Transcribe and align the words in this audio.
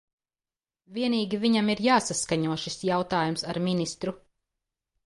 Vienīgi 0.95 1.39
viņam 1.43 1.69
ir 1.75 1.83
jāsaskaņo 1.89 2.59
šis 2.65 2.81
jautājums 2.91 3.47
ar 3.55 3.65
ministru. 3.71 4.19